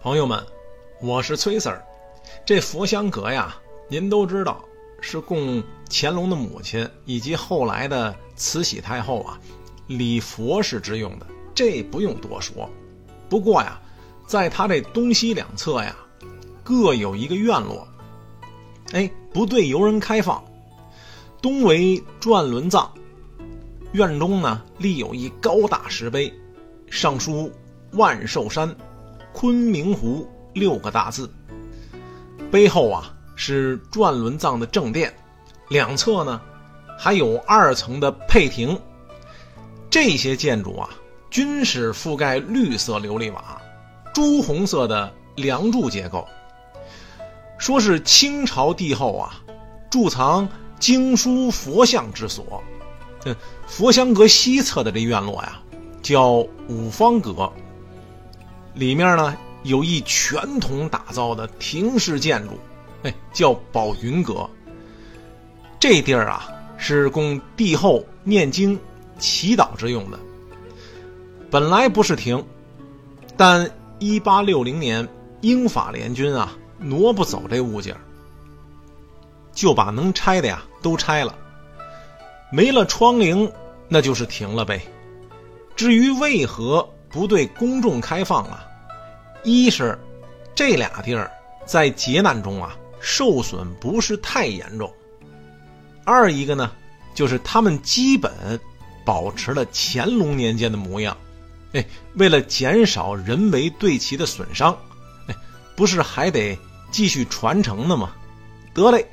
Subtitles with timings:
[0.00, 0.44] 朋友们，
[1.00, 1.80] 我是崔 Sir。
[2.44, 3.56] 这佛香阁呀，
[3.88, 4.64] 您都知道
[5.00, 9.40] 是供乾隆的母亲以及后来的慈禧太后啊
[9.86, 12.68] 礼佛事之用的，这不用多说。
[13.28, 13.80] 不过呀，
[14.26, 15.96] 在它这东西两侧呀，
[16.62, 17.86] 各有一个院落，
[18.92, 20.42] 哎，不对游人开放。
[21.42, 22.90] 东为转轮藏，
[23.92, 26.32] 院中呢立有一高大石碑，
[26.88, 27.52] 上书
[27.92, 28.74] “万寿山”。
[29.34, 31.28] 昆明湖六个大字，
[32.52, 35.12] 背后啊是转轮藏的正殿，
[35.68, 36.40] 两侧呢
[36.96, 38.80] 还有二层的配亭。
[39.90, 40.88] 这些建筑啊
[41.30, 43.60] 均是覆盖绿色琉璃瓦，
[44.14, 46.26] 朱红色的梁柱结构。
[47.58, 49.34] 说是清朝帝后啊
[49.90, 50.48] 贮藏
[50.78, 52.62] 经书佛像之所。
[53.20, 53.34] 这
[53.66, 55.60] 佛香阁西侧的这院落呀，
[56.02, 56.34] 叫
[56.68, 57.52] 五方阁。
[58.74, 62.58] 里面呢有一全铜打造的亭式建筑，
[63.02, 64.48] 哎，叫宝云阁。
[65.80, 68.78] 这地儿啊是供帝后念经、
[69.18, 70.18] 祈祷之用的。
[71.50, 72.44] 本来不是亭，
[73.36, 75.08] 但一八六零年
[75.40, 77.96] 英法联军啊挪不走这物件
[79.52, 81.38] 就把能拆的呀都拆了，
[82.50, 83.50] 没了窗棂，
[83.88, 84.82] 那就是停了呗。
[85.76, 86.88] 至于为何？
[87.14, 88.66] 不对公众开放啊，
[89.44, 89.96] 一是
[90.52, 91.30] 这俩地儿
[91.64, 94.88] 在劫难中啊受损不是太严重；
[96.04, 96.72] 二一个呢，
[97.14, 98.32] 就是他们基本
[99.04, 101.16] 保持了乾隆年间的模样。
[101.74, 104.76] 哎，为了减少人为对其的损伤，
[105.28, 105.36] 哎，
[105.76, 106.58] 不是还得
[106.90, 108.10] 继续传承呢吗？
[108.74, 109.06] 得嘞，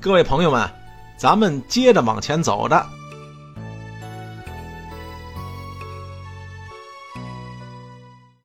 [0.00, 0.68] 各位朋友们，
[1.16, 2.84] 咱们接着往前走着。